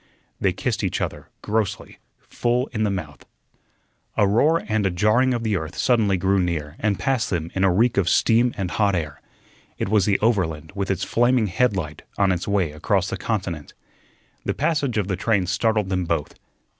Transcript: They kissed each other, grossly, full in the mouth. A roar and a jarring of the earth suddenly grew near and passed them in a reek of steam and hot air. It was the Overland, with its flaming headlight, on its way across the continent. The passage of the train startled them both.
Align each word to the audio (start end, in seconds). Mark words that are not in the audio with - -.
They 0.39 0.51
kissed 0.51 0.83
each 0.83 0.99
other, 0.99 1.29
grossly, 1.43 1.99
full 2.27 2.65
in 2.73 2.85
the 2.85 2.89
mouth. 2.89 3.23
A 4.17 4.27
roar 4.27 4.63
and 4.67 4.83
a 4.83 4.89
jarring 4.89 5.31
of 5.31 5.43
the 5.43 5.55
earth 5.55 5.77
suddenly 5.77 6.17
grew 6.17 6.39
near 6.39 6.75
and 6.79 6.97
passed 6.97 7.29
them 7.29 7.51
in 7.53 7.63
a 7.63 7.71
reek 7.71 7.97
of 7.97 8.09
steam 8.09 8.51
and 8.57 8.71
hot 8.71 8.95
air. 8.95 9.21
It 9.77 9.89
was 9.89 10.05
the 10.05 10.17
Overland, 10.19 10.71
with 10.73 10.89
its 10.89 11.03
flaming 11.03 11.45
headlight, 11.45 12.01
on 12.17 12.31
its 12.31 12.47
way 12.47 12.71
across 12.71 13.09
the 13.11 13.15
continent. 13.17 13.75
The 14.43 14.55
passage 14.55 14.97
of 14.97 15.07
the 15.07 15.15
train 15.15 15.45
startled 15.45 15.89
them 15.89 16.05
both. 16.05 16.33